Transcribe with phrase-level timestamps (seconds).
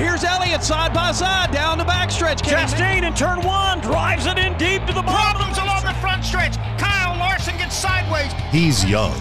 [0.00, 2.38] Here's Elliott side by side down the backstretch.
[2.38, 5.42] Chastain in turn one drives it in deep to the bottom.
[5.42, 6.56] Problems along the front stretch.
[6.78, 8.32] Kyle Larson gets sideways.
[8.50, 9.20] He's young.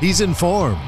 [0.00, 0.80] He's informed.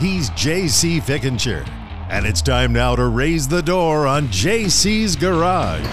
[0.00, 1.64] He's JC Fickenshire.
[2.10, 5.86] And it's time now to raise the door on JC's Garage.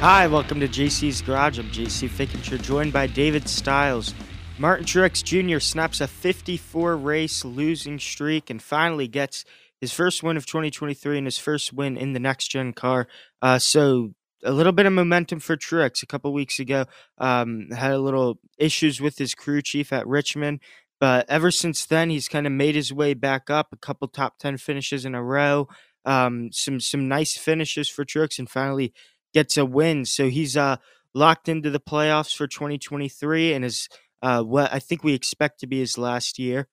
[0.00, 1.58] Hi, welcome to JC's Garage.
[1.58, 4.12] I'm JC Fickenshire, joined by David Stiles.
[4.58, 5.58] Martin Truex Jr.
[5.58, 9.46] snaps a 54 race losing streak and finally gets
[9.80, 13.08] his first win of 2023 and his first win in the next gen car.
[13.40, 14.12] Uh, so
[14.44, 16.02] a little bit of momentum for Truex.
[16.02, 16.84] A couple weeks ago,
[17.18, 20.60] um, had a little issues with his crew chief at Richmond,
[21.00, 23.68] but ever since then, he's kind of made his way back up.
[23.72, 25.68] A couple top 10 finishes in a row,
[26.04, 28.92] um, some some nice finishes for Truex, and finally
[29.34, 30.04] gets a win.
[30.04, 30.76] So he's uh,
[31.14, 33.88] locked into the playoffs for 2023 and is
[34.22, 36.68] uh, what I think we expect to be his last year.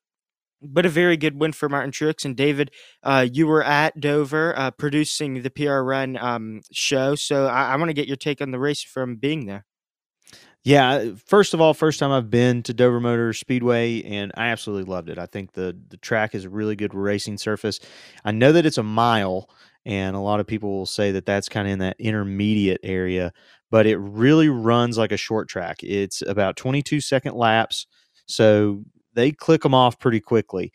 [0.61, 2.25] But a very good win for Martin Truex.
[2.25, 2.71] And David,
[3.03, 7.15] uh, you were at Dover uh, producing the PRN um, show.
[7.15, 9.65] So I, I want to get your take on the race from being there.
[10.65, 14.91] Yeah, first of all, first time I've been to Dover Motor Speedway, and I absolutely
[14.91, 15.19] loved it.
[15.19, 17.79] I think the the track is a really good racing surface.
[18.25, 19.47] I know that it's a mile,
[19.85, 23.31] and a lot of people will say that that's kind of in that intermediate area,
[23.69, 25.83] but it really runs like a short track.
[25.83, 27.85] It's about 22 second laps,
[28.25, 28.83] so
[29.15, 30.71] they click them off pretty quickly.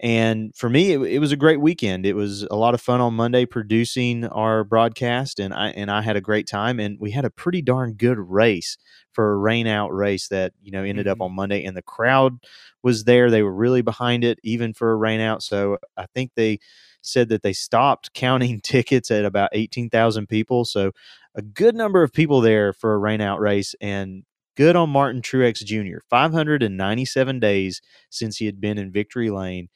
[0.00, 2.06] And for me, it, it, was a great weekend.
[2.06, 6.02] It was a lot of fun on Monday producing our broadcast, and I and I
[6.02, 6.78] had a great time.
[6.78, 8.78] And we had a pretty darn good race
[9.10, 11.20] for a rain out race that you know ended mm-hmm.
[11.20, 12.38] up on Monday, and the crowd
[12.84, 13.28] was there.
[13.28, 15.42] They were really behind it, even for a rain out.
[15.42, 16.60] So I think they
[17.02, 20.64] said that they stopped counting tickets at about 18,000 people.
[20.64, 20.92] So
[21.34, 24.24] a good number of people there for a rain out race and
[24.58, 25.98] good on Martin Truex Jr.
[26.10, 29.68] 597 days since he had been in victory lane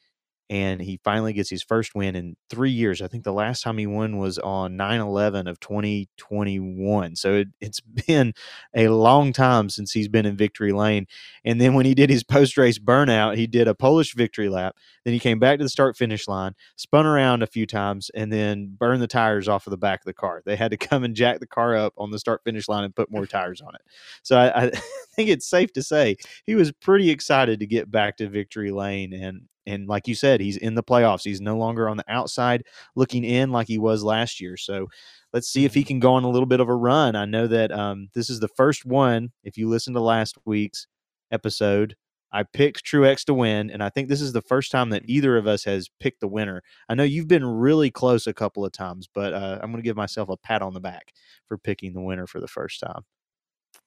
[0.53, 3.01] and he finally gets his first win in three years.
[3.01, 7.15] I think the last time he won was on 9 11 of 2021.
[7.15, 8.35] So it, has been
[8.75, 11.07] a long time since he's been in victory lane.
[11.43, 14.75] And then when he did his post race burnout, he did a Polish victory lap.
[15.05, 18.31] Then he came back to the start finish line, spun around a few times, and
[18.31, 20.43] then burned the tires off of the back of the car.
[20.45, 22.95] They had to come and jack the car up on the start finish line and
[22.95, 23.81] put more tires on it.
[24.21, 24.69] So I, I
[25.15, 29.13] think it's safe to say he was pretty excited to get back to victory lane.
[29.13, 31.23] And and like you said, he's in the playoffs.
[31.23, 32.63] He's no longer on the outside
[32.95, 34.57] looking in like he was last year.
[34.57, 34.87] So
[35.31, 35.87] let's see if he mm-hmm.
[35.87, 37.15] can go on a little bit of a run.
[37.15, 39.31] I know that um, this is the first one.
[39.43, 40.87] If you listen to last week's
[41.31, 41.95] episode,
[42.33, 45.37] I picked Truex to win, and I think this is the first time that either
[45.37, 46.63] of us has picked the winner.
[46.89, 49.87] I know you've been really close a couple of times, but uh, I'm going to
[49.87, 51.13] give myself a pat on the back
[51.47, 53.03] for picking the winner for the first time.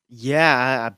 [0.09, 0.91] Yeah,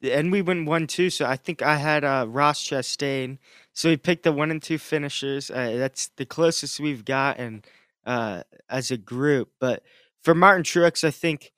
[0.00, 1.10] and we went one two.
[1.10, 3.38] So I think I had uh, Ross Chastain
[3.74, 5.50] so we picked the one and two finishers.
[5.50, 7.62] Uh, that's the closest we've gotten
[8.06, 9.50] uh, as a group.
[9.60, 9.82] But
[10.22, 11.52] for Martin Truex, I think,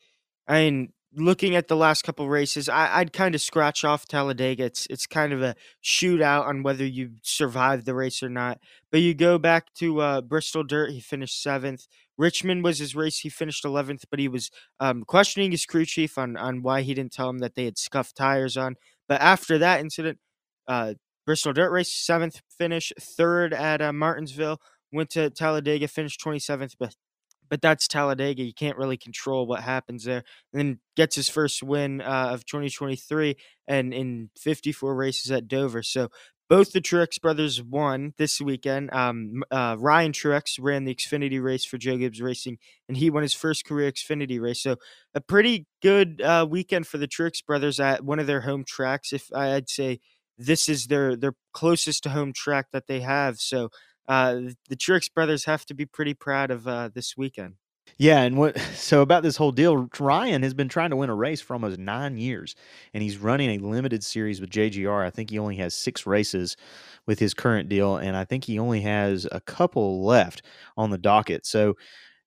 [0.47, 4.65] I mean, looking at the last couple races, I, would kind of scratch off Talladega.
[4.65, 8.61] It's it's kind of a shootout on whether you survive the race or not.
[8.91, 11.87] But you go back to uh, Bristol Dirt, he finished seventh.
[12.17, 14.51] Richmond was his race; he finished eleventh, but he was
[14.81, 17.79] um, questioning his crew chief on on why he didn't tell him that they had
[17.79, 18.77] scuffed tires on.
[19.09, 20.19] But after that incident,
[20.69, 20.95] uh,
[21.27, 24.61] Bristol Dirt Race, seventh finish, third at uh, Martinsville.
[24.93, 26.95] Went to Talladega, finished 27th, but
[27.49, 28.43] but that's Talladega.
[28.43, 30.25] You can't really control what happens there.
[30.53, 33.37] And then gets his first win uh, of 2023
[33.69, 35.83] and in 54 races at Dover.
[35.83, 36.09] So
[36.49, 38.93] both the Truex brothers won this weekend.
[38.93, 43.23] Um, uh, Ryan Truex ran the Xfinity race for Joe Gibbs Racing, and he won
[43.23, 44.63] his first career Xfinity race.
[44.63, 44.77] So
[45.15, 49.13] a pretty good uh, weekend for the Truex brothers at one of their home tracks.
[49.13, 50.01] If I'd say
[50.39, 53.39] this is their their closest to home track that they have.
[53.41, 53.71] So
[54.09, 57.55] uh, the Truex brothers have to be pretty proud of uh, this weekend.
[57.97, 59.89] Yeah, and what so about this whole deal?
[59.99, 62.55] Ryan has been trying to win a race for almost nine years,
[62.93, 65.05] and he's running a limited series with JGR.
[65.05, 66.57] I think he only has six races
[67.07, 70.43] with his current deal, and I think he only has a couple left
[70.77, 71.47] on the docket.
[71.47, 71.77] So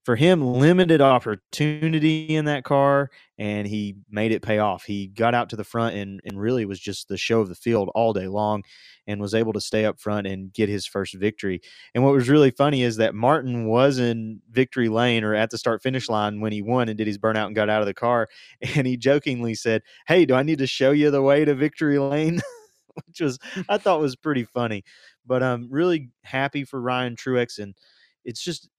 [0.07, 4.85] for him, limited opportunity in that car, and he made it pay off.
[4.85, 7.55] He got out to the front and, and really was just the show of the
[7.55, 8.63] field all day long
[9.05, 11.59] and was able to stay up front and get his first victory.
[11.93, 15.57] And what was really funny is that Martin was in victory lane or at the
[15.57, 17.93] start finish line when he won and did his burnout and got out of the
[17.93, 18.29] car.
[18.77, 21.99] And he jokingly said, Hey, do I need to show you the way to victory
[21.99, 22.39] lane?
[23.07, 24.85] Which was, I thought was pretty funny.
[25.25, 27.59] But I'm really happy for Ryan Truex.
[27.59, 27.75] And
[28.23, 28.69] it's just,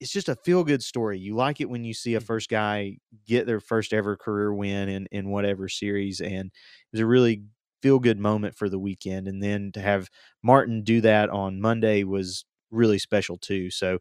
[0.00, 1.18] it's just a feel good story.
[1.18, 2.26] You like it when you see a mm-hmm.
[2.26, 7.00] first guy get their first ever career win in in whatever series, and it was
[7.00, 7.42] a really
[7.82, 9.28] feel good moment for the weekend.
[9.28, 10.08] And then to have
[10.42, 13.70] Martin do that on Monday was really special too.
[13.70, 13.98] So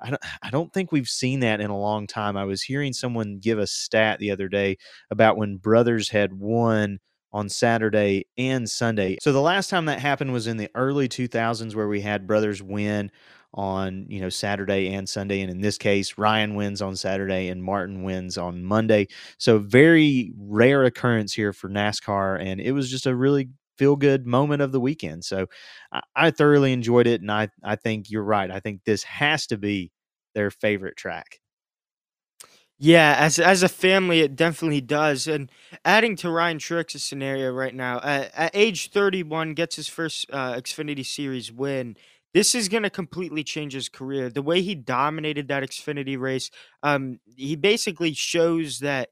[0.00, 2.36] I don't, I don't think we've seen that in a long time.
[2.36, 4.78] I was hearing someone give a stat the other day
[5.10, 7.00] about when brothers had won
[7.32, 9.18] on Saturday and Sunday.
[9.20, 12.62] So the last time that happened was in the early 2000s where we had brothers
[12.62, 13.10] win
[13.54, 17.62] on, you know, Saturday and Sunday and in this case Ryan wins on Saturday and
[17.62, 19.08] Martin wins on Monday.
[19.38, 24.26] So very rare occurrence here for NASCAR and it was just a really feel good
[24.26, 25.24] moment of the weekend.
[25.24, 25.46] So
[25.92, 28.50] I, I thoroughly enjoyed it and I I think you're right.
[28.50, 29.92] I think this has to be
[30.34, 31.40] their favorite track.
[32.80, 35.26] Yeah, as as a family, it definitely does.
[35.26, 35.50] And
[35.84, 40.54] adding to Ryan Truex's scenario right now, at, at age 31, gets his first uh,
[40.54, 41.96] Xfinity Series win.
[42.34, 44.30] This is going to completely change his career.
[44.30, 46.50] The way he dominated that Xfinity race,
[46.82, 49.08] um, he basically shows that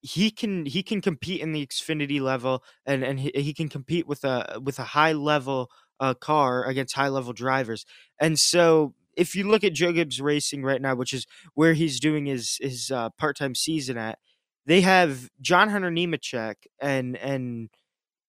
[0.00, 4.06] he can he can compete in the Xfinity level, and and he, he can compete
[4.06, 5.70] with a with a high level
[6.00, 7.84] uh, car against high level drivers.
[8.20, 12.00] And so if you look at Joe Gibbs Racing right now, which is where he's
[12.00, 14.18] doing his his uh, part time season at,
[14.66, 17.70] they have John Hunter Nemechek, and and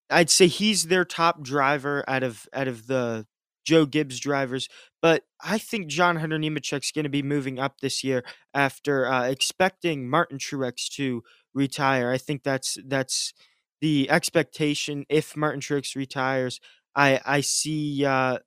[0.10, 3.28] I'd say he's their top driver out of out of the
[3.70, 4.68] Joe Gibbs drivers.
[5.00, 9.26] But I think John Hunter Nemechek's going to be moving up this year after uh,
[9.26, 11.22] expecting Martin Truex to
[11.54, 12.12] retire.
[12.12, 13.34] I think that's that's
[13.80, 15.06] the expectation.
[15.08, 16.60] If Martin Truex retires,
[16.96, 18.40] I I see uh,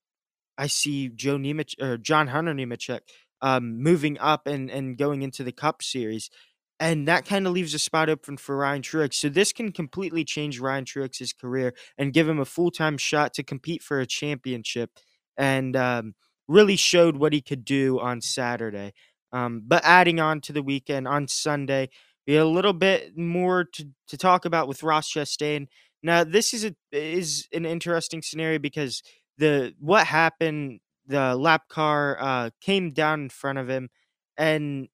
[0.58, 3.02] I see Joe Nemech or John Hunter Nemechek
[3.40, 6.30] um, moving up and and going into the Cup Series,
[6.82, 9.14] and that kind of leaves a spot open for Ryan Truex.
[9.14, 13.32] So this can completely change Ryan Truex's career and give him a full time shot
[13.34, 14.90] to compete for a championship,
[15.36, 16.14] and um,
[16.48, 18.92] really showed what he could do on Saturday.
[19.32, 21.88] Um, but adding on to the weekend on Sunday,
[22.26, 25.66] we had a little bit more to, to talk about with Ross Chastain.
[26.02, 29.02] Now this is a is an interesting scenario because
[29.38, 33.88] the what happened the lap car uh came down in front of him
[34.36, 34.88] and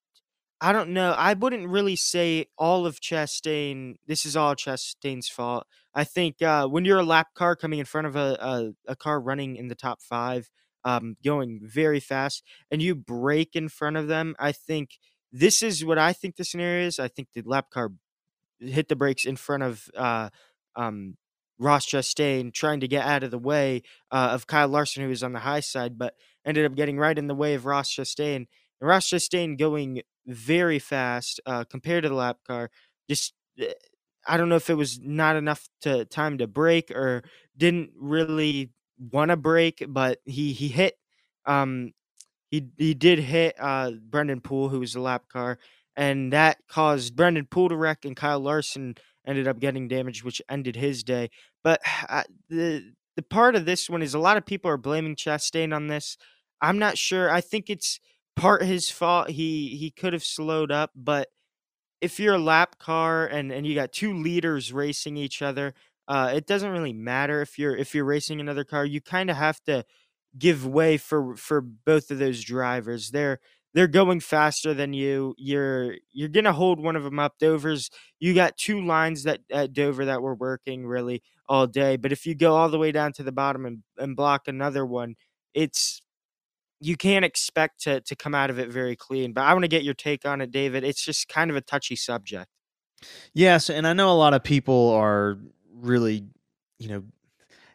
[0.60, 1.12] I don't know.
[1.12, 3.94] I wouldn't really say all of Chastain.
[4.06, 5.66] This is all Chastain's fault.
[5.94, 8.96] I think uh, when you're a lap car coming in front of a, a, a
[8.96, 10.50] car running in the top five,
[10.84, 14.98] um, going very fast, and you brake in front of them, I think
[15.32, 16.98] this is what I think the scenario is.
[16.98, 17.90] I think the lap car
[18.58, 20.30] hit the brakes in front of uh,
[20.74, 21.16] um,
[21.58, 25.22] Ross Chastain trying to get out of the way uh, of Kyle Larson, who was
[25.22, 26.14] on the high side, but
[26.44, 28.46] ended up getting right in the way of Ross Chastain.
[28.80, 32.70] And Ross Chastain going very fast uh, compared to the lap car.
[33.08, 33.72] Just eh,
[34.26, 37.24] I don't know if it was not enough to time to break or
[37.56, 40.94] didn't really want to break, but he he hit
[41.46, 41.92] um
[42.50, 45.58] he he did hit uh Brennan Poole, who was the lap car,
[45.96, 48.96] and that caused Brennan Poole to wreck and Kyle Larson
[49.26, 51.30] ended up getting damaged, which ended his day.
[51.64, 55.16] But uh, the the part of this one is a lot of people are blaming
[55.16, 56.16] Chastain on this.
[56.60, 57.30] I'm not sure.
[57.30, 58.00] I think it's
[58.38, 59.30] part his fault.
[59.30, 61.28] He he could have slowed up, but
[62.00, 65.74] if you're a lap car and and you got two leaders racing each other,
[66.08, 68.84] uh, it doesn't really matter if you're if you're racing another car.
[68.84, 69.84] You kind of have to
[70.38, 73.10] give way for for both of those drivers.
[73.10, 73.40] They're
[73.74, 75.34] they're going faster than you.
[75.38, 77.34] You're you're gonna hold one of them up.
[77.38, 77.90] Dover's
[78.20, 81.96] you got two lines that at Dover that were working really all day.
[81.96, 84.86] But if you go all the way down to the bottom and, and block another
[84.86, 85.16] one,
[85.54, 86.00] it's
[86.80, 89.32] you can't expect to to come out of it very clean.
[89.32, 90.84] But I want to get your take on it, David.
[90.84, 92.48] It's just kind of a touchy subject.
[93.32, 95.38] Yes, and I know a lot of people are
[95.72, 96.24] really,
[96.78, 97.04] you know,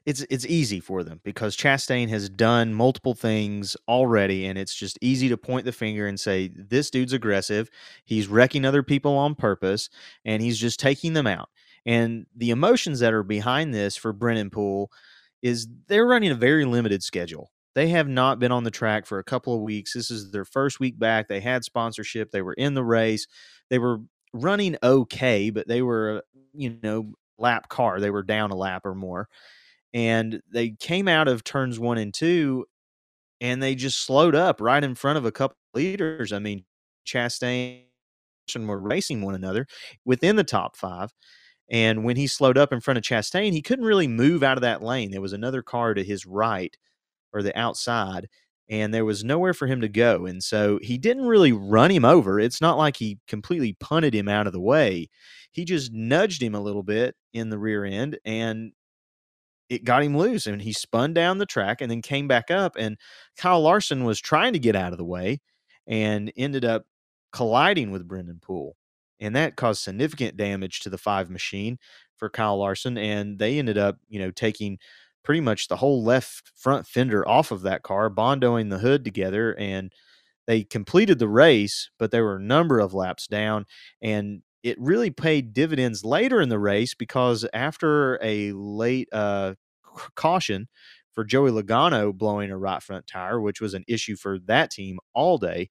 [0.06, 4.98] it's it's easy for them because Chastain has done multiple things already, and it's just
[5.02, 7.70] easy to point the finger and say this dude's aggressive.
[8.04, 9.90] He's wrecking other people on purpose,
[10.26, 11.50] and he's just taking them out.
[11.86, 14.92] And the emotions that are behind this for Brennan Poole
[15.42, 17.52] is they're running a very limited schedule.
[17.76, 19.94] They have not been on the track for a couple of weeks.
[19.94, 21.28] This is their first week back.
[21.28, 22.32] They had sponsorship.
[22.32, 23.28] They were in the race.
[23.70, 24.00] They were
[24.34, 28.00] running okay, but they were, you know, lap car.
[28.00, 29.28] They were down a lap or more
[29.94, 32.66] and they came out of turns one and two
[33.42, 36.34] and they just slowed up right in front of a couple leaders.
[36.34, 36.66] I mean,
[37.06, 37.84] Chastain
[38.56, 39.68] and were racing one another
[40.06, 41.12] within the top five.
[41.70, 44.62] And when he slowed up in front of Chastain, he couldn't really move out of
[44.62, 45.12] that lane.
[45.12, 46.76] There was another car to his right
[47.34, 48.30] or the outside,
[48.70, 50.26] and there was nowhere for him to go.
[50.26, 52.40] And so he didn't really run him over.
[52.40, 55.10] It's not like he completely punted him out of the way.
[55.52, 58.72] He just nudged him a little bit in the rear end, and
[59.70, 62.76] it got him loose and he spun down the track and then came back up
[62.78, 62.98] and
[63.38, 65.42] Kyle Larson was trying to get out of the way
[65.88, 66.86] and ended up
[67.32, 68.76] colliding with Brennan Poole
[69.20, 71.78] and that caused significant damage to the five machine
[72.18, 74.78] for Kyle Larson and they ended up you know taking
[75.24, 79.56] pretty much the whole left front fender off of that car bondoing the hood together
[79.58, 79.92] and
[80.48, 83.66] they completed the race, but there were a number of laps down,
[84.02, 89.56] and it really paid dividends later in the race because after a late uh,
[90.16, 90.68] caution
[91.14, 95.00] for Joey Logano blowing a right front tire, which was an issue for that team
[95.14, 95.70] all day,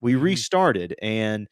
[0.00, 0.22] we Mhm.
[0.22, 1.48] restarted and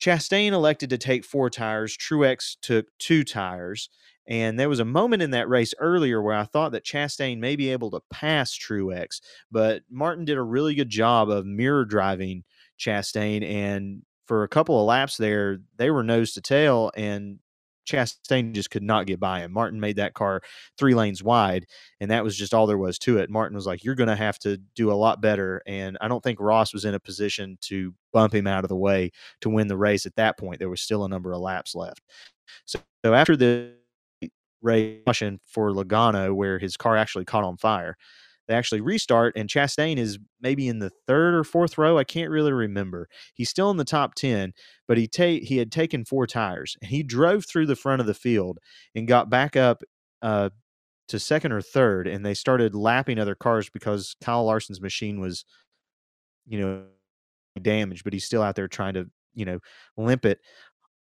[0.00, 1.96] Chastain elected to take four tires.
[1.96, 3.88] Truex took two tires.
[4.26, 7.56] And there was a moment in that race earlier where I thought that Chastain may
[7.56, 12.44] be able to pass Truex, but Martin did a really good job of mirror driving
[12.78, 13.44] Chastain.
[13.44, 17.38] And for a couple of laps there, they were nose to tail, and
[17.86, 19.52] Chastain just could not get by him.
[19.52, 20.40] Martin made that car
[20.78, 21.66] three lanes wide,
[22.00, 23.30] and that was just all there was to it.
[23.30, 25.62] Martin was like, You're going to have to do a lot better.
[25.66, 28.76] And I don't think Ross was in a position to bump him out of the
[28.76, 29.10] way
[29.42, 30.58] to win the race at that point.
[30.58, 32.00] There was still a number of laps left.
[32.64, 33.74] So, so after the
[34.64, 37.96] caution for Logano, where his car actually caught on fire,
[38.46, 41.98] they actually restart, and Chastain is maybe in the third or fourth row.
[41.98, 43.08] I can't really remember.
[43.34, 44.52] He's still in the top ten,
[44.86, 48.06] but he ta- he had taken four tires, and he drove through the front of
[48.06, 48.58] the field
[48.94, 49.82] and got back up
[50.22, 50.50] uh,
[51.08, 55.44] to second or third, and they started lapping other cars because Kyle Larson's machine was,
[56.46, 56.84] you know,
[57.62, 59.58] damaged, but he's still out there trying to, you know,
[59.96, 60.40] limp it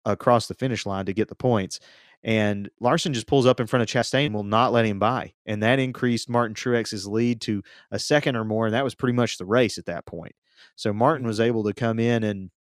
[0.06, 1.80] across the finish line to get the points.
[2.24, 5.34] And Larson just pulls up in front of Chastain and will not let him by.
[5.46, 8.66] And that increased Martin Truex's lead to a second or more.
[8.68, 10.36] And that was pretty much the race at that point.
[10.76, 12.52] So Martin was able to come in and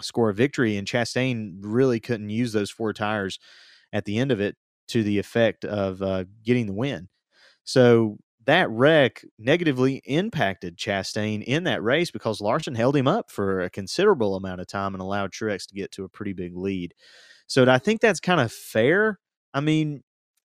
[0.00, 0.76] score a victory.
[0.76, 3.40] And Chastain really couldn't use those four tires
[3.92, 4.56] at the end of it
[4.88, 7.08] to the effect of uh, getting the win.
[7.64, 13.60] So that wreck negatively impacted Chastain in that race because Larson held him up for
[13.60, 16.94] a considerable amount of time and allowed Truex to get to a pretty big lead.
[17.48, 19.18] So I think that's kind of fair.
[19.52, 20.02] I mean,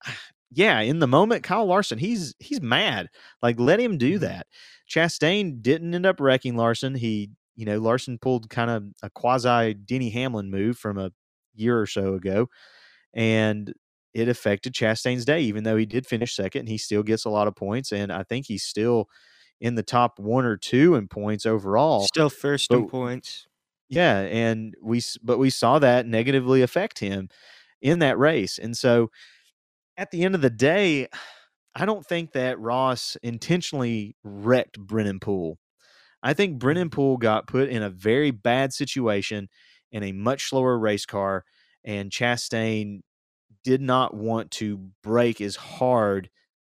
[0.50, 3.08] yeah, in the moment, Kyle Larson, he's he's mad.
[3.42, 4.24] Like, let him do mm-hmm.
[4.24, 4.46] that.
[4.90, 6.94] Chastain didn't end up wrecking Larson.
[6.94, 11.10] He, you know, Larson pulled kind of a quasi Denny Hamlin move from a
[11.54, 12.48] year or so ago,
[13.14, 13.72] and
[14.14, 15.40] it affected Chastain's day.
[15.40, 18.22] Even though he did finish second, he still gets a lot of points, and I
[18.22, 19.08] think he's still
[19.60, 22.04] in the top one or two in points overall.
[22.06, 23.46] Still first in points.
[23.88, 27.28] Yeah, and we but we saw that negatively affect him
[27.80, 28.58] in that race.
[28.58, 29.10] And so
[29.96, 31.08] at the end of the day,
[31.74, 35.58] I don't think that Ross intentionally wrecked Brennan Poole.
[36.22, 36.94] I think Brennan mm-hmm.
[36.94, 39.48] Poole got put in a very bad situation
[39.90, 41.44] in a much slower race car,
[41.84, 43.00] and Chastain
[43.64, 46.30] did not want to break as hard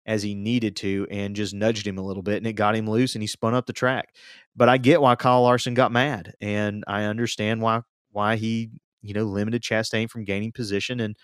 [0.06, 2.88] as he needed to and just nudged him a little bit and it got him
[2.88, 4.14] loose and he spun up the track.
[4.54, 7.80] But I get why Kyle Larson got mad and I understand why
[8.12, 8.70] why he,
[9.02, 11.16] you know, limited Chastain from gaining position and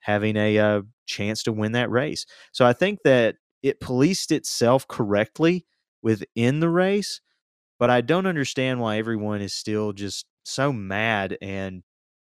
[0.00, 2.26] having a uh, chance to win that race.
[2.52, 5.64] So I think that it policed itself correctly
[6.02, 7.22] within the race,
[7.78, 11.82] but I don't understand why everyone is still just so mad and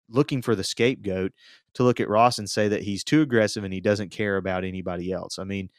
[0.09, 1.33] looking for the scapegoat
[1.77, 4.63] to look at Ross and say that he's too aggressive and he doesn't care about
[4.63, 5.39] anybody else.
[5.39, 5.69] I mean,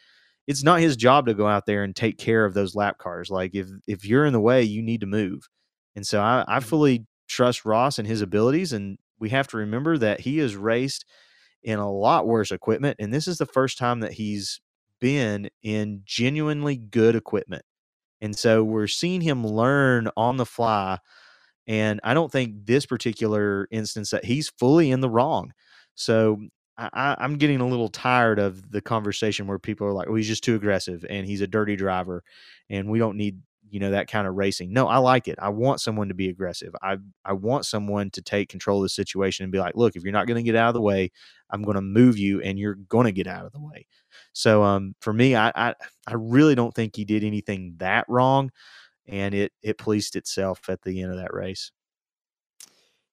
[0.47, 3.31] it's not his job to go out there and take care of those lap cars.
[3.31, 5.49] Like if if you're in the way, you need to move.
[5.95, 6.69] And so I, I mm-hmm.
[6.69, 8.73] fully trust Ross and his abilities.
[8.73, 11.05] And we have to remember that he has raced
[11.62, 12.97] in a lot worse equipment.
[12.99, 14.61] And this is the first time that he's
[15.00, 17.64] been in genuinely good equipment.
[18.21, 20.99] And so we're seeing him learn on the fly.
[21.67, 25.52] And I don't think this particular instance that he's fully in the wrong.
[25.99, 26.40] So
[26.78, 30.28] I, I'm getting a little tired of the conversation where people are like, "Oh, he's
[30.28, 32.23] just too aggressive and he's a dirty driver,
[32.71, 33.38] and we don't need
[33.71, 35.38] you know that kind of racing." No, I like it.
[35.40, 36.75] I want someone to be aggressive.
[36.83, 40.05] I I want someone to take control of the situation and be like, "Look, if
[40.05, 41.11] you're not going to get out of the way,
[41.50, 43.87] I'm going to move you, and you're going to get out of the way."
[44.33, 45.75] So um, for me, I, I
[46.07, 48.50] I really don't think he did anything that wrong,
[49.09, 51.73] and it it policed itself at the end of that race.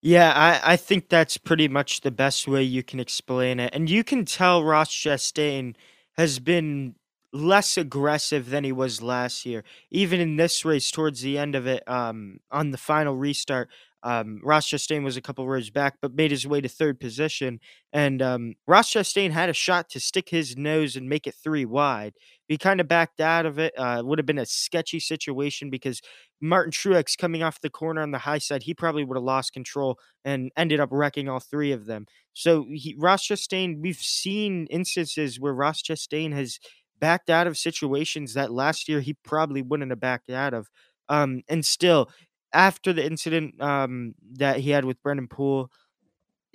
[0.08, 3.74] Yeah, I, I think that's pretty much the best way you can explain it.
[3.74, 5.74] And you can tell Ross Chastain
[6.16, 6.94] has been
[7.34, 9.64] less aggressive than he was last year.
[9.90, 13.68] Even in this race, towards the end of it, um, on the final restart,
[14.06, 17.60] um, Ross Chastain was a couple rows back, but made his way to third position.
[17.92, 21.66] And um, Ross Chastain had a shot to stick his nose and make it three
[21.66, 22.14] wide.
[22.48, 23.74] He kind of backed out of it.
[23.76, 26.02] Uh, would have been a sketchy situation because
[26.40, 29.54] Martin Truex coming off the corner on the high side, he probably would have lost
[29.54, 32.06] control and ended up wrecking all three of them.
[32.34, 36.60] So he, Ross Chastain, we've seen instances where Ross Chastain has
[37.00, 40.70] backed out of situations that last year he probably wouldn't have backed out of.
[41.10, 42.10] Um, and still,
[42.54, 45.72] after the incident um, that he had with Brennan Poole,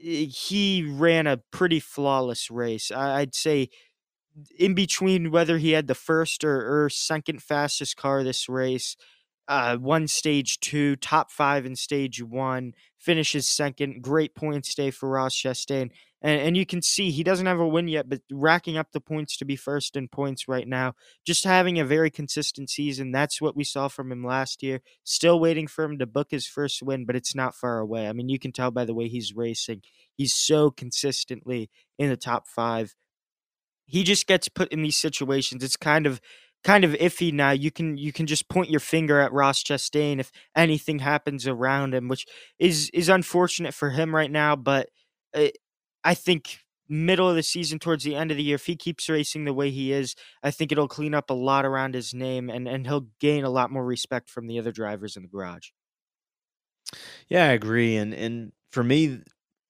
[0.02, 2.90] eh, he ran a pretty flawless race.
[2.90, 3.70] I- I'd say
[4.58, 8.96] in between whether he had the first or, or second fastest car this race,
[9.48, 14.02] uh, won stage two, top five in stage one, finishes second.
[14.02, 15.90] Great points day for Ross Chastain.
[16.22, 19.00] And, and you can see he doesn't have a win yet, but racking up the
[19.00, 20.94] points to be first in points right now.
[21.26, 23.12] Just having a very consistent season.
[23.12, 24.82] That's what we saw from him last year.
[25.04, 28.08] Still waiting for him to book his first win, but it's not far away.
[28.08, 29.82] I mean, you can tell by the way he's racing.
[30.14, 32.94] He's so consistently in the top five.
[33.86, 35.64] He just gets put in these situations.
[35.64, 36.20] It's kind of
[36.62, 37.50] kind of iffy now.
[37.50, 41.94] You can you can just point your finger at Ross Chastain if anything happens around
[41.94, 42.26] him, which
[42.58, 44.56] is is unfortunate for him right now.
[44.56, 44.90] But
[45.34, 45.48] uh,
[46.04, 49.08] I think middle of the season, towards the end of the year, if he keeps
[49.08, 52.50] racing the way he is, I think it'll clean up a lot around his name,
[52.50, 55.68] and and he'll gain a lot more respect from the other drivers in the garage.
[57.28, 57.96] Yeah, I agree.
[57.96, 59.20] And and for me,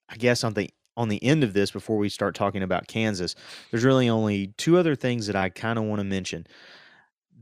[0.09, 3.35] I guess on the on the end of this, before we start talking about Kansas,
[3.69, 6.47] there's really only two other things that I kind of want to mention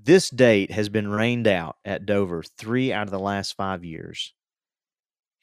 [0.01, 4.33] this date has been rained out at Dover three out of the last five years.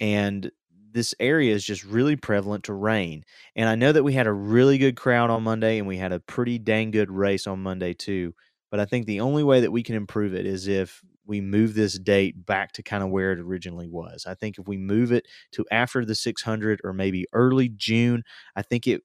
[0.01, 0.51] And
[0.97, 3.23] this area is just really prevalent to rain.
[3.55, 6.11] And I know that we had a really good crowd on Monday and we had
[6.11, 8.35] a pretty dang good race on Monday too.
[8.71, 11.75] But I think the only way that we can improve it is if we move
[11.75, 14.25] this date back to kind of where it originally was.
[14.27, 18.23] I think if we move it to after the 600 or maybe early June,
[18.57, 19.03] I think it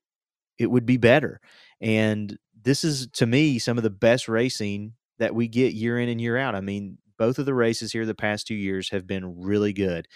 [0.58, 1.42] it would be better.
[1.82, 6.08] And this is to me some of the best racing that we get year in
[6.08, 6.56] and year out.
[6.56, 10.08] I mean, both of the races here the past two years have been really good.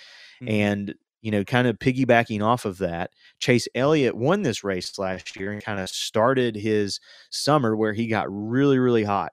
[0.41, 0.53] Mm-hmm.
[0.53, 5.35] And, you know, kind of piggybacking off of that, Chase Elliott won this race last
[5.35, 6.99] year and kind of started his
[7.31, 9.31] summer where he got really, really hot.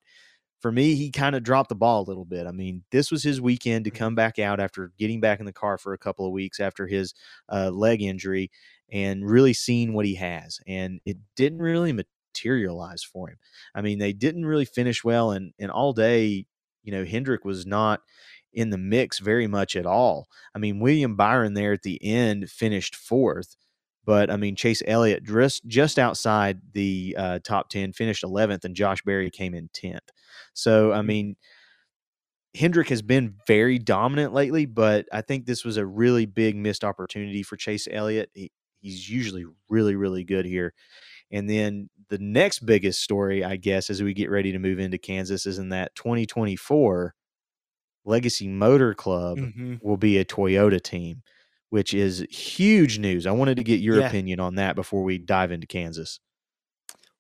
[0.60, 2.46] For me, he kind of dropped the ball a little bit.
[2.46, 3.98] I mean, this was his weekend to mm-hmm.
[3.98, 6.86] come back out after getting back in the car for a couple of weeks after
[6.86, 7.12] his
[7.52, 8.50] uh, leg injury
[8.90, 10.60] and really seeing what he has.
[10.66, 13.36] And it didn't really materialize for him.
[13.74, 16.46] I mean, they didn't really finish well, and and all day,
[16.84, 18.00] you know, Hendrick was not
[18.52, 20.28] in the mix very much at all.
[20.54, 23.56] I mean, William Byron there at the end finished fourth,
[24.04, 28.74] but I mean, Chase Elliott just just outside the uh, top ten finished eleventh, and
[28.74, 30.10] Josh Berry came in tenth.
[30.54, 31.06] So I mm.
[31.06, 31.36] mean.
[32.54, 36.84] Hendrick has been very dominant lately, but I think this was a really big missed
[36.84, 38.28] opportunity for Chase Elliott.
[38.34, 40.74] He, he's usually really, really good here.
[41.30, 44.98] And then the next biggest story, I guess, as we get ready to move into
[44.98, 47.14] Kansas is in that 2024
[48.04, 49.76] Legacy Motor Club mm-hmm.
[49.80, 51.22] will be a Toyota team,
[51.70, 53.26] which is huge news.
[53.26, 54.08] I wanted to get your yeah.
[54.08, 56.20] opinion on that before we dive into Kansas.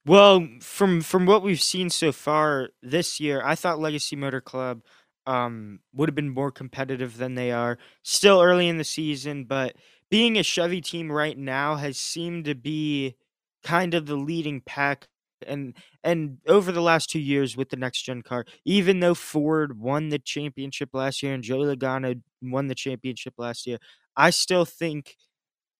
[0.04, 4.82] Well, from from what we've seen so far this year, I thought Legacy Motor Club
[5.26, 7.78] um, would have been more competitive than they are.
[8.02, 9.76] Still early in the season, but
[10.10, 13.16] being a Chevy team right now has seemed to be
[13.62, 15.06] kind of the leading pack
[15.46, 15.74] and
[16.04, 20.08] and over the last two years with the next gen car, even though Ford won
[20.08, 23.78] the championship last year and Joey Logano won the championship last year,
[24.16, 25.16] I still think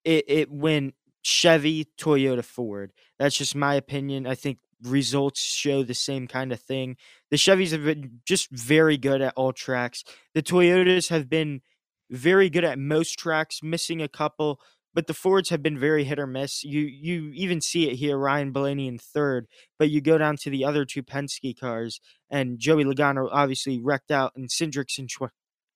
[0.03, 2.91] it, it went Chevy, Toyota, Ford.
[3.17, 4.27] That's just my opinion.
[4.27, 6.97] I think results show the same kind of thing.
[7.31, 10.03] The Chevys have been just very good at all tracks.
[10.33, 11.61] The Toyotas have been
[12.09, 14.59] very good at most tracks, missing a couple
[14.93, 16.63] but the Fords have been very hit or miss.
[16.63, 19.47] You you even see it here, Ryan Blaney in third,
[19.79, 24.11] but you go down to the other two Penske cars, and Joey Logano obviously wrecked
[24.11, 25.31] out, and Cindric's in tw-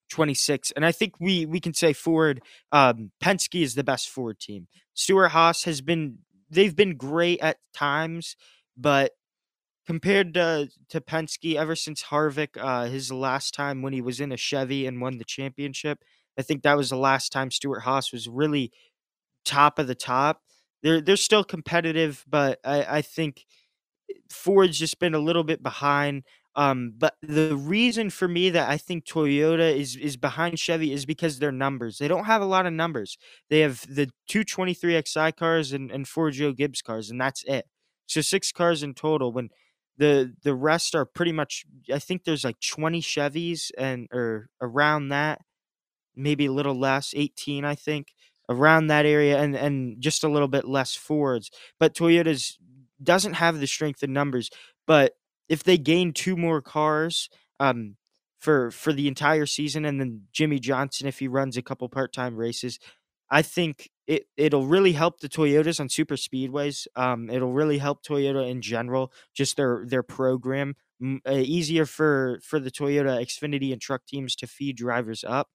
[0.09, 0.71] 26.
[0.71, 4.67] And I think we we can say Ford, um, Penske is the best Ford team.
[4.93, 8.35] Stewart Haas has been they've been great at times,
[8.75, 9.11] but
[9.85, 14.31] compared to to Penske, ever since Harvick, uh, his last time when he was in
[14.31, 15.99] a Chevy and won the championship,
[16.37, 18.71] I think that was the last time Stewart Haas was really
[19.47, 20.41] top of the top.
[20.83, 23.45] They're they're still competitive, but I, I think
[24.29, 26.23] Ford's just been a little bit behind.
[26.55, 31.05] Um, but the reason for me that I think Toyota is is behind Chevy is
[31.05, 31.97] because their numbers.
[31.99, 33.17] They don't have a lot of numbers.
[33.49, 37.65] They have the two 23XI cars and, and four Joe Gibbs cars, and that's it.
[38.07, 39.31] So six cars in total.
[39.31, 39.49] When
[39.97, 45.09] the the rest are pretty much I think there's like 20 Chevys and or around
[45.09, 45.41] that,
[46.15, 48.07] maybe a little less, 18, I think
[48.49, 51.51] around that area and and just a little bit less Fords.
[51.79, 52.57] But Toyota's
[53.01, 54.49] doesn't have the strength in numbers.
[54.85, 55.13] But
[55.49, 57.29] if they gain two more cars
[57.59, 57.95] um,
[58.39, 62.13] for for the entire season, and then Jimmie Johnson, if he runs a couple part
[62.13, 62.79] time races,
[63.29, 66.87] I think it it'll really help the Toyotas on super speedways.
[66.95, 70.75] Um, it'll really help Toyota in general, just their their program.
[71.27, 75.49] uh, easier for for the Toyota Xfinity and truck teams to feed drivers up.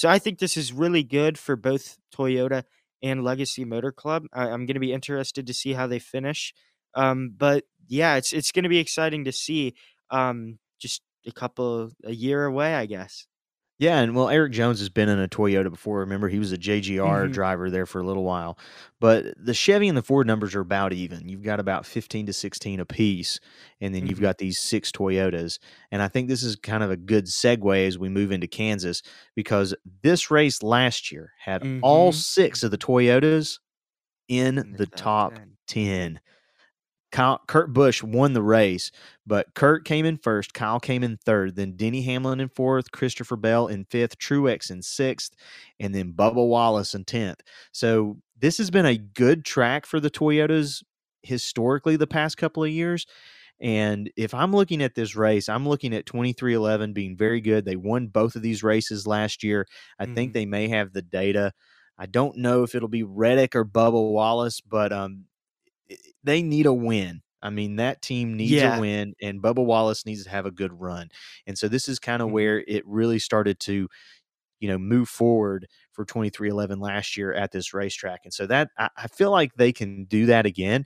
[0.00, 2.64] So I think this is really good for both Toyota
[3.02, 4.24] and Legacy Motor Club.
[4.32, 6.54] I, am going to be interested to see how they finish.
[6.94, 9.74] Um, but yeah, it's it's going to be exciting to see.
[10.10, 13.26] Um, just a couple a year away, I guess.
[13.80, 16.00] Yeah, and well, Erik Jones has been in a Toyota before.
[16.00, 17.30] Remember, he was a JGR Mhm.
[17.30, 18.58] driver there for a little while.
[19.00, 21.30] But the Chevy and the Ford numbers are about even.
[21.30, 23.40] You've got about 15 to 16 apiece,
[23.80, 24.20] and then you've Mhm.
[24.20, 25.58] got these six Toyotas.
[25.90, 29.02] And I think this is kind of a good segue as we move into Kansas
[29.34, 32.12] because this race last year had all Mhm.
[32.12, 33.60] six of the Toyotas
[34.28, 36.20] in In the top 10.
[37.12, 38.90] Kyle, Kurt Busch won the race,
[39.26, 43.36] but Kurt came in first, Kyle came in third, then Denny Hamlin in fourth, Christopher
[43.36, 45.32] Bell in fifth, Truex in sixth,
[45.80, 47.40] and then Bubba Wallace in tenth.
[47.72, 50.82] So this has been a good track for the Toyotas
[51.22, 53.06] historically the past couple of years.
[53.60, 57.64] And if I'm looking at this race, I'm looking at 23XI being very good.
[57.64, 59.66] They won both of these races last year.
[59.98, 60.34] I think Mhm.
[60.34, 61.52] they may have the data.
[61.98, 65.26] I don't know if it'll be Reddick or Bubba Wallace, but um,
[66.24, 67.22] they need a win.
[67.42, 68.64] I mean, that team needs Yeah.
[68.64, 71.08] a win, and Bubba Wallace needs to have a good run.
[71.46, 72.32] And so this is kind of Mhm.
[72.32, 73.88] where it really started to,
[74.60, 78.20] you know, move forward for 23XI last year at this racetrack.
[78.24, 80.84] And so that I, I feel like they can do that again.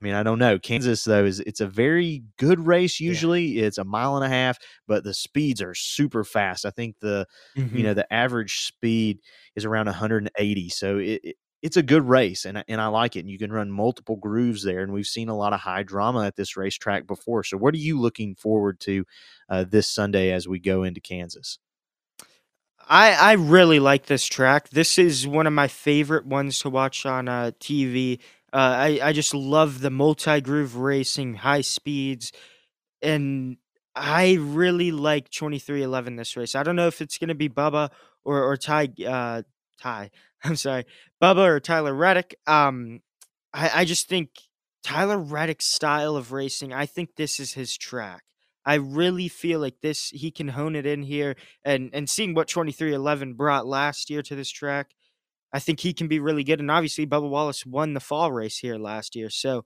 [0.00, 0.58] I mean, I don't know.
[0.58, 2.98] Kansas though is it's a very good race.
[3.00, 6.66] Usually, it's a mile and a half, but the speeds are super fast.
[6.66, 7.26] I think the
[7.72, 7.84] you Mhm.
[7.84, 9.20] know the average speed
[9.56, 13.20] is around 180 so it, it- it's a good race and, and i like it
[13.20, 16.26] and you can run multiple grooves there and we've seen a lot of high drama
[16.26, 19.04] at this racetrack before so what are you looking forward to
[19.48, 21.58] uh, this sunday as we go into kansas
[22.88, 24.68] I I really like this track.
[24.70, 28.18] This is one of my favorite ones to watch on uh, TV.
[28.52, 32.32] Uh, I I just love the multi groove racing, high speeds,
[33.00, 33.56] and
[33.94, 36.54] I really like twenty three eleven this race.
[36.54, 37.90] I don't know if it's gonna be Bubba
[38.24, 39.42] or or Ty uh
[39.82, 40.10] Ty.
[40.44, 40.84] I'm sorry,
[41.22, 42.36] Bubba or Tyler Reddick.
[42.46, 43.00] Um,
[43.52, 44.30] I I just think
[44.82, 46.72] Tyler Reddick's style of racing.
[46.72, 48.22] I think this is his track.
[48.64, 52.48] I really feel like this he can hone it in here and and seeing what
[52.48, 54.94] 23XI brought last year to this track,
[55.52, 56.60] I think he can be really good.
[56.60, 59.64] And obviously, Bubba Wallace won the fall race here last year, so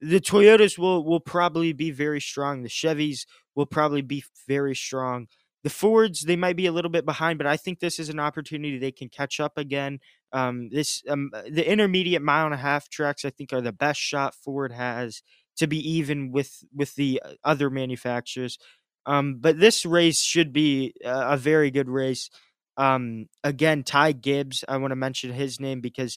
[0.00, 2.62] the Toyotas will will probably be very strong.
[2.62, 5.28] The Chevys will probably be very strong.
[5.68, 8.18] The Fords they might be a little bit behind, but I think this is an
[8.18, 9.98] opportunity they can catch up again.
[10.32, 14.00] Um, this um, the intermediate mile and a half tracks I think are the best
[14.00, 15.20] shot Ford has
[15.58, 18.58] to be even with with the uh, other manufacturers.
[19.04, 22.30] Um, but this race should be a, a very good race.
[22.78, 26.16] Um, again, Ty Gibbs, I want to mention his name because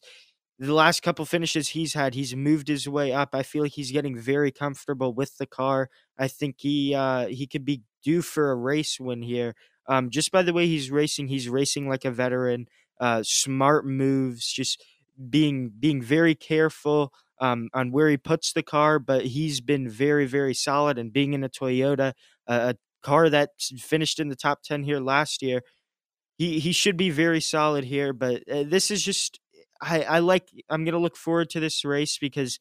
[0.68, 3.30] the last couple finishes he's had, he's moved his way up.
[3.34, 5.90] I feel like he's getting very comfortable with the car.
[6.20, 9.56] I think he uh, he could be due for a race win here.
[9.88, 12.68] Um, just by the way he's racing, he's racing like a veteran.
[13.00, 14.84] Uh, smart moves, just
[15.30, 19.00] being being very careful um, on where he puts the car.
[19.00, 22.14] But he's been very very solid and being in a Toyota,
[22.48, 25.62] a, a car that finished in the top ten here last year
[26.38, 29.40] he he should be very solid here, but uh, this is just
[29.82, 32.60] I I like I'm gonna look forward to this race because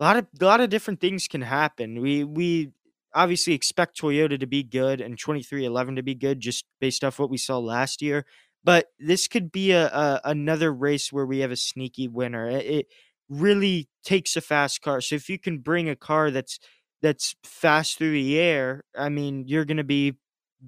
[0.00, 2.00] a lot of a lot of different things can happen.
[2.00, 2.72] We we
[3.14, 7.30] obviously expect Toyota to be good and 23XI to be good just based off what
[7.30, 8.26] we saw last year,
[8.64, 12.48] but this could be a, a another race where we have a sneaky winner.
[12.48, 12.86] It, it
[13.28, 15.00] really takes a fast car.
[15.00, 16.58] So if you can bring a car that's
[17.02, 20.14] that's fast through the air, I mean, you're gonna be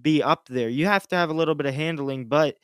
[0.01, 0.69] be up there.
[0.69, 2.57] You have to have a little bit of handling, but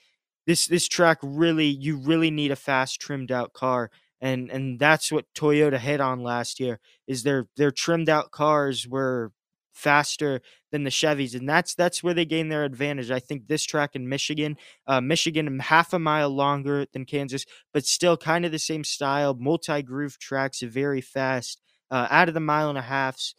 [0.47, 3.91] this this track really you really need a fast trimmed out car.
[4.21, 8.87] And and that's what Toyota hit on last year is their their trimmed out cars
[8.89, 9.33] were
[9.73, 13.11] faster than the Chevys and that's that's where they gain their advantage.
[13.11, 17.85] I think this track in Michigan, uh, Michigan half a mile longer than Kansas, but
[17.85, 21.61] still kind of the same style, multi groove tracks, very fast.
[21.91, 23.35] Uh, out of the mile and a halfs,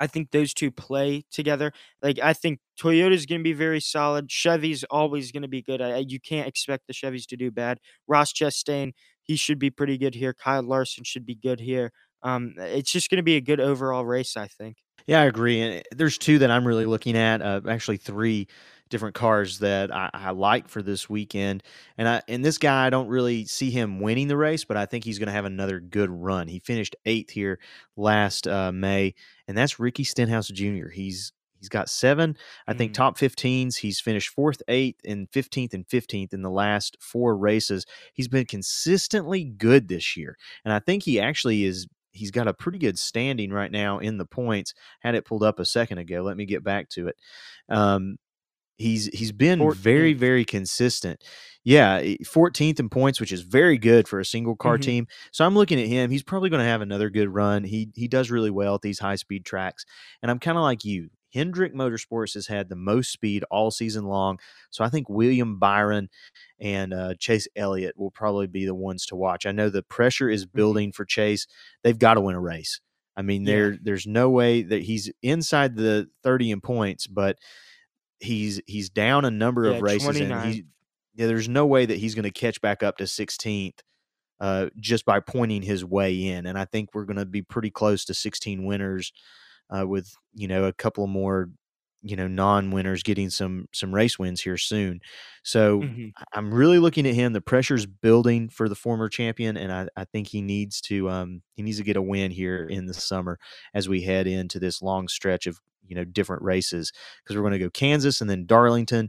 [0.00, 1.72] I think those two play together.
[2.02, 4.30] Like I think Toyota's going to be very solid.
[4.30, 5.80] Chevy's always going to be good.
[5.80, 7.78] I, you can't expect the Chevys to do bad.
[8.06, 10.34] Ross Chastain, he should be pretty good here.
[10.34, 11.92] Kyle Larson should be good here.
[12.22, 14.78] Um, it's just going to be a good overall race, I think.
[15.06, 15.60] Yeah, I agree.
[15.60, 17.40] And there's two that I'm really looking at.
[17.40, 18.48] Uh, actually, three
[18.88, 21.62] different cars that I, I like for this weekend.
[21.98, 24.86] And I and this guy, I don't really see him winning the race, but I
[24.86, 26.48] think he's going to have another good run.
[26.48, 27.58] He finished eighth here
[27.96, 29.14] last uh, May,
[29.48, 30.88] and that's Ricky Stenhouse Jr.
[30.88, 32.36] He's he's got seven,
[32.68, 32.94] I think, Mm.
[32.94, 33.76] top 15s.
[33.78, 37.86] He's finished fourth, eighth, and 15th and 15th in the last four races.
[38.12, 42.54] He's been consistently good this year, and I think he actually is he's got a
[42.54, 44.72] pretty good standing right now in the points.
[45.00, 46.22] Had it pulled up a second ago.
[46.22, 47.16] Let me get back to it.
[47.68, 48.16] Um,
[48.76, 50.18] he's he's been very 14th.
[50.18, 51.22] very consistent.
[51.64, 54.82] Yeah, eh, 14th in points, which is very good for a single car Mhm.
[54.82, 55.06] team.
[55.32, 56.10] So I'm looking at him.
[56.10, 57.64] He's probably going to have another good run.
[57.64, 59.84] He he does really well at these high speed tracks,
[60.22, 61.10] and I'm kind of like you.
[61.34, 64.38] Hendrick Motorsports has had the most speed all season long.
[64.70, 66.08] So I think William Byron
[66.58, 69.44] and uh, Chase Elliott will probably be the ones to watch.
[69.44, 70.56] I know the pressure is Mm-hmm.
[70.56, 71.46] building for Chase.
[71.82, 72.80] They've got to win a race.
[73.16, 73.52] I mean, Yeah.
[73.54, 77.36] there there's no way that he's inside the 30 in points, but
[78.20, 80.40] he's he's down a number Yeah, of races and 29th.
[80.40, 80.64] he
[81.14, 83.82] yeah, there's no way that he's going to catch back up to 16th
[84.40, 86.46] uh, just by pointing his way in.
[86.46, 89.12] And I think we're going to be pretty close to 16 winners
[89.70, 91.50] uh, with you know a couple more
[92.02, 95.00] you know non-winners getting some some race wins here soon.
[95.42, 96.14] So Mhm.
[96.16, 97.32] I- I'm really looking at him.
[97.32, 101.42] The pressure's building for the former champion, and I, I think he needs to um,
[101.54, 103.38] he needs to get a win here in the summer
[103.74, 107.52] as we head into this long stretch of you know different races because we're going
[107.52, 109.08] to go Kansas and then Darlington,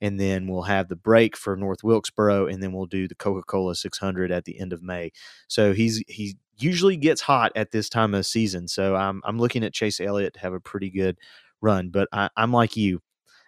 [0.00, 3.42] and then we'll have the break for North Wilkesboro, and then we'll do the Coca
[3.42, 5.10] Cola 600 at the end of May.
[5.48, 8.68] So he's he usually gets hot at this time of season.
[8.68, 11.18] So I'm I'm looking at Chase Elliott to have a pretty good
[11.60, 13.00] run, but I, I'm like you.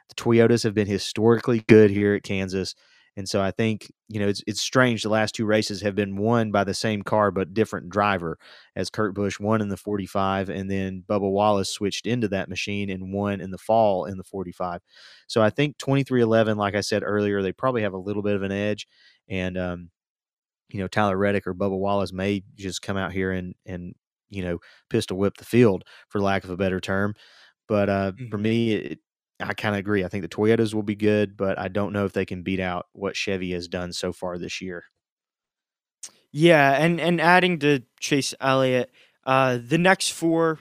[0.08, 2.74] The Toyotas have been historically good here at Kansas.
[3.20, 5.02] And so I think, you know, it's it's strange.
[5.02, 8.38] The last two races have been won by the same car but different driver,
[8.76, 12.90] as Kurt Busch won in the 45, and then Bubba Wallace switched into that machine
[12.90, 14.80] and won in the fall in the 45.
[15.28, 18.42] So I think 23XI, like I said earlier, they probably have a little bit of
[18.42, 18.86] an edge.
[19.28, 19.90] And um,
[20.70, 23.94] you know, Tyler Reddick or Bubba Wallace may just come out here and and
[24.30, 24.58] you know,
[24.90, 27.14] pistol whip the field for lack of a better term.
[27.68, 28.42] But uh, for Mhm.
[28.42, 29.00] me, it,
[29.40, 30.04] I kind of agree.
[30.04, 32.60] I think the Toyotas will be good, but I don't know if they can beat
[32.60, 34.84] out what Chevy has done so far this year.
[36.32, 38.90] Yeah, and and adding to Chase Elliott,
[39.24, 40.60] uh, the next four,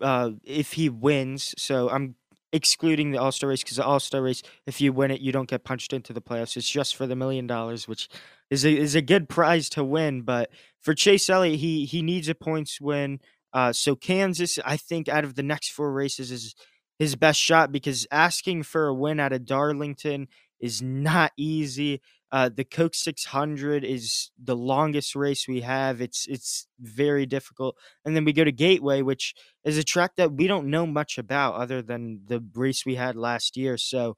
[0.00, 2.14] uh, if he wins, so I'm
[2.52, 5.32] excluding the All Star race because the All Star race, if you win it, you
[5.32, 6.56] don't get punched into the playoffs.
[6.56, 8.08] It's just for the million dollars, which
[8.50, 10.22] is a is a good prize to win.
[10.22, 13.20] But for Chase Elliott, he he needs a points win.
[13.52, 16.54] Uh, so Kansas, I think, out of the next four races, is
[17.00, 20.28] his best shot because asking for a win out of Darlington
[20.60, 22.02] is not easy.
[22.30, 26.02] Uh, the Coke 600 is the longest race we have.
[26.02, 29.34] It's it's very difficult, and then we go to Gateway, which
[29.64, 33.16] is a track that we don't know much about other than the race we had
[33.16, 33.78] last year.
[33.78, 34.16] So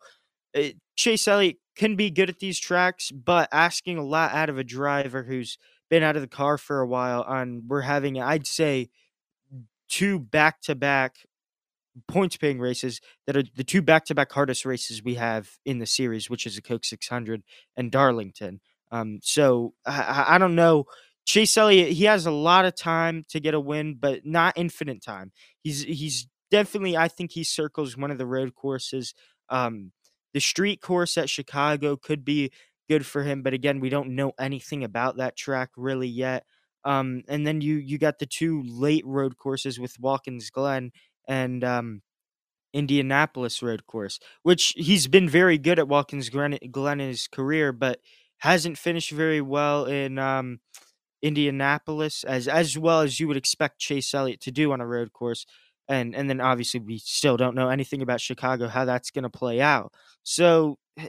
[0.53, 4.59] it, Chase Elliott can be good at these tracks, but asking a lot out of
[4.59, 5.57] a driver who's
[5.89, 7.23] been out of the car for a while.
[7.23, 8.91] On we're having, I'd say,
[9.89, 11.19] two back to back
[12.09, 15.79] points paying races that are the two back to back hardest races we have in
[15.79, 17.43] the series, which is the Coke 600
[17.77, 18.61] and Darlington.
[18.91, 20.85] Um, so I, I- don't know.
[21.25, 25.03] Chase Elliott, he has a lot of time to get a win, but not infinite
[25.03, 25.31] time.
[25.63, 29.15] He's he's definitely, I think he circles one of the road courses.
[29.49, 29.93] Um,
[30.35, 32.51] the street course at Chicago could be
[32.89, 36.45] good for him, but again, we don't know anything about that track really yet.
[36.85, 40.91] Um, and then you you got the two late road courses with Watkins Glen
[41.29, 42.03] and um,
[42.73, 48.01] Indianapolis road course, which he's been very good at Watkins Glen, in his career, but
[48.39, 50.61] hasn't finished very well in um,
[51.23, 55.13] Indianapolis as as well as you would expect Chase Elliott to do on a road
[55.13, 55.47] course.
[55.89, 59.31] And and then obviously we still don't know anything about Chicago, how that's going to
[59.31, 59.93] play out.
[60.23, 60.79] So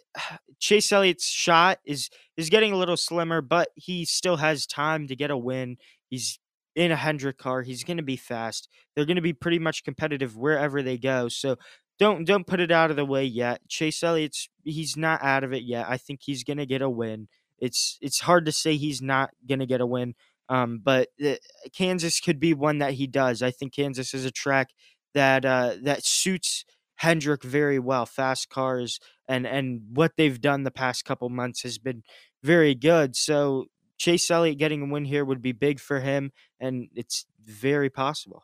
[0.59, 5.15] Chase Elliott's shot is is getting a little slimmer, but he still has time to
[5.15, 5.77] get a win.
[6.09, 6.39] He's
[6.75, 7.61] in a Hendrick car.
[7.61, 8.69] He's going to be fast.
[8.95, 11.27] They're going to be pretty much competitive wherever they go.
[11.29, 11.57] So
[11.99, 13.67] don't don't put it out of the way yet.
[13.67, 15.85] Chase Elliott's he's not out of it yet.
[15.87, 17.27] I think he's going to get a win.
[17.59, 20.15] It's it's hard to say he's not going to get a win.
[20.49, 21.35] Um, but uh,
[21.73, 23.41] Kansas could be one that he does.
[23.41, 24.71] I think Kansas is a track
[25.13, 28.05] that uh, that suits Hendrick very well.
[28.05, 32.03] Fast cars and and what they've done the past couple months has been
[32.43, 33.15] very good.
[33.15, 33.67] So
[34.03, 38.43] Chase Elliott getting a win here would be big for him, and it's very possible.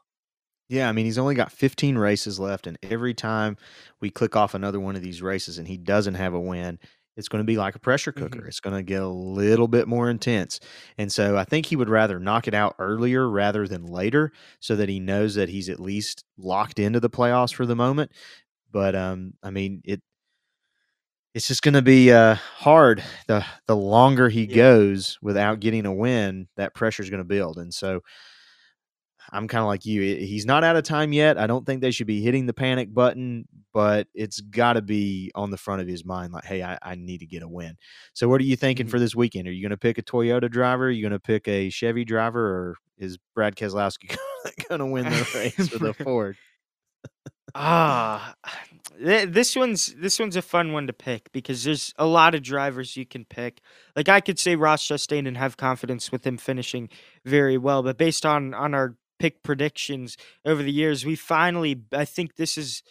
[0.69, 3.57] Yeah, I mean, he's only got 15 races left, and every time
[3.99, 6.79] we click off another one of these races and he doesn't have a win,
[7.17, 8.43] it's going to be like a pressure cooker.
[8.43, 8.47] Mhm.
[8.47, 10.61] It's going to get a little bit more intense.
[10.97, 14.77] And so I think he would rather knock it out earlier rather than later so
[14.77, 18.13] that he knows that he's at least locked into the playoffs for the moment.
[18.71, 20.01] But um I mean, it
[21.33, 24.55] it's just going to be uh hard the the longer he Yeah.
[24.55, 27.57] goes without getting a win, that pressure is going to build.
[27.57, 28.01] And so
[29.31, 30.01] I'm kind of like you.
[30.01, 31.37] He's not out of time yet.
[31.37, 35.29] I don't think they should be hitting the panic button, but it's got to be
[35.35, 37.77] on the front of his mind like, hey, I, I need to get a win.
[38.13, 38.89] So, what are you thinking Mhm.
[38.89, 39.47] for this weekend?
[39.47, 40.85] Are you going to pick a Toyota driver?
[40.87, 42.43] Are you going to pick a Chevy driver?
[42.43, 44.17] Or is Brad Keselowski
[44.67, 46.35] going to win the race with a Ford?
[47.53, 48.33] Ah,
[48.97, 52.43] th- this one's this one's a fun one to pick because there's a lot of
[52.43, 53.61] drivers you can pick.
[53.95, 56.89] Like I could say Ross Chastain and have confidence with him finishing
[57.25, 62.05] very well, but based on on our pick predictions over the years, we finally I
[62.05, 62.83] think this is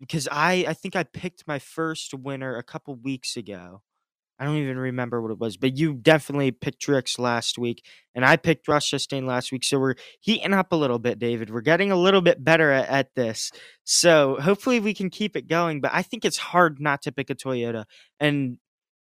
[0.00, 3.83] because I I think I picked my first winner a couple weeks ago.
[4.38, 8.24] I don't even remember what it was, but you definitely picked Truex last week, and
[8.24, 9.62] I picked Ross Chastain last week.
[9.64, 11.50] So we're heating up a little bit, David.
[11.50, 13.52] We're getting a little bit better at, at this.
[13.84, 15.80] So hopefully we can keep it going.
[15.80, 17.84] But I think it's hard not to pick a Toyota,
[18.18, 18.58] and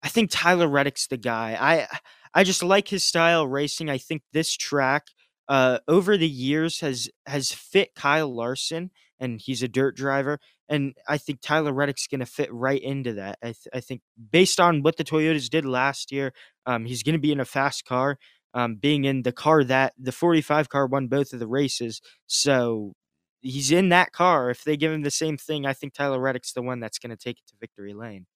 [0.02, 1.56] I think Tyler Reddick's the guy.
[1.60, 1.98] I
[2.32, 3.90] I just like his style racing.
[3.90, 5.08] I think this track
[5.48, 10.40] uh, over the years has has fit Kyle Larson, and he's a dirt driver.
[10.68, 13.38] And I think Tyler Reddick's going to fit right into that.
[13.42, 16.32] I, th- I think based on what the Toyotas did last year,
[16.66, 18.18] um, he's going to be in a fast car.
[18.52, 22.94] Um, being in the car that the 45 car won both of the races, so
[23.40, 24.50] he's in that car.
[24.50, 27.10] If they give him the same thing, I think Tyler Reddick's the one that's going
[27.10, 28.26] to take it to victory lane.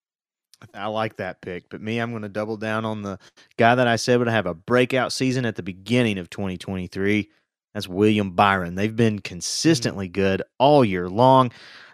[0.72, 3.18] I like that pick, but me, I'm going to double down on the
[3.58, 7.28] guy that I said would have a breakout season at the beginning of 2023.
[7.74, 8.76] That's William Byron.
[8.76, 9.24] They've been mm.
[9.24, 11.50] consistently good all year long.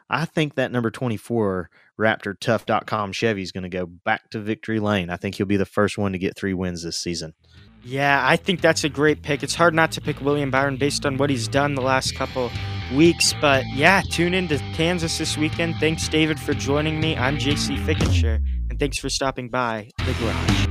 [0.09, 4.81] I think that number 24 Raptor Tough.com Chevy is going to go back to victory
[4.81, 5.11] lane.
[5.11, 7.35] I think he'll be the first one to get three wins this season.
[7.83, 9.43] Yeah, I think that's a great pick.
[9.43, 12.51] It's hard not to pick William Byron based on what he's done the last couple
[12.95, 13.35] weeks.
[13.41, 15.77] But yeah, tune in to Kansas this weekend.
[15.77, 17.17] Thanks, David, for joining me.
[17.17, 20.70] I'm JC Fickenshire, and thanks for stopping by the garage.